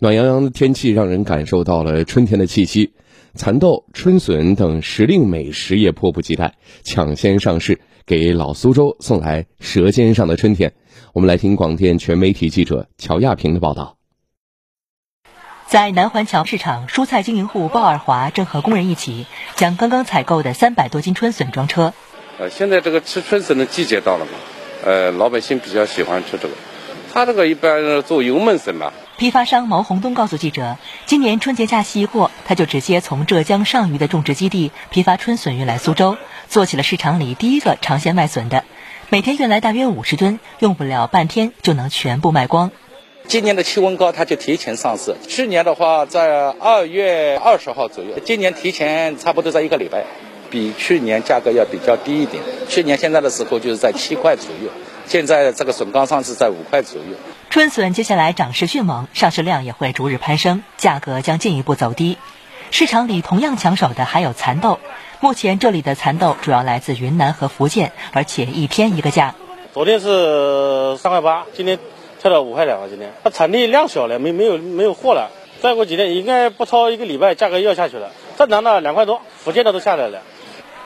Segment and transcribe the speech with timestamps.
[0.00, 2.92] 暖洋洋的天气让人感受到了春天的气息，
[3.34, 10.72] 蚕豆、春笋等时令美食也迫不及待抢先上市，给老苏州送来舌尖上的春天。
[11.12, 13.96] 我们来听广电全媒体记者乔亚平的报道。
[15.66, 19.26] 在南环桥市场，蔬菜经营户鲍二华正和工人一起
[19.56, 21.92] 将刚刚采购的三百多斤春笋装车。
[22.38, 24.30] 呃，现在这个吃春笋的季节到了嘛，
[24.84, 26.54] 呃，老百姓比较喜欢吃这个。
[27.12, 28.92] 他这个一般做油焖笋吧。
[29.18, 36.16] 批发商毛洪东告诉记者，今年春节假期一过，他就直接从浙江上虞的种植基地批发春笋运来苏州，
[36.48, 38.62] 做起了市场里第一个尝鲜卖笋的。
[39.08, 42.70] 每天运来大约五十吨，用不了半天就能全部卖光。
[43.26, 45.16] 今年的气温高，它就提前上市。
[45.26, 50.04] 去年的话，在二月二十号左右，今年提前差不多在一个礼拜，
[50.48, 52.40] 比去年价格要比较低一点。
[52.68, 54.70] 去年现在的时候就是在七块左右。
[55.08, 57.16] 现在这个笋刚上市在五块左右。
[57.58, 62.16] 春笋接下来涨势迅猛，上市量也会逐日攀升，价格将进一步走低。
[62.70, 64.78] 市场里同样抢手的还有蚕豆，
[65.18, 69.34] 目前这里的蚕豆主要来自云南和福建，而且一天一个价。
[69.74, 71.80] 昨天是三块八，今天
[72.20, 72.88] 跳到五块两了。
[72.88, 75.32] 今天它产地量小了，没没有没有货了。
[75.60, 78.12] 再过几天应该不超一个礼拜，价格又要下去了。
[78.38, 80.20] 正常的两块多，福建的都下来了。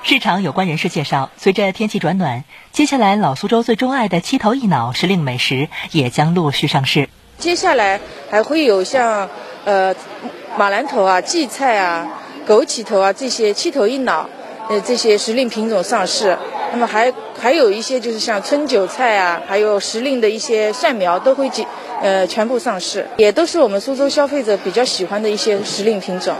[0.04, 7.08] 市场有关人士介绍，随着天气转暖，接下来老苏州最钟爱的七头一脑时令美食也将陆续上市。
[7.38, 9.30] 接下来还会有像
[9.64, 9.94] 呃
[10.58, 12.08] 马兰头啊、荠菜啊、
[12.48, 14.28] 枸杞头啊这些七头一脑
[14.68, 16.36] 呃这些时令品种上市。
[16.72, 21.64] 那么还还有一些就是像春韭菜啊，还有时令的一些蒜苗都会进
[22.02, 26.34] 呃全部上市，也都是我们苏州消费者比较喜欢的一些时令品种。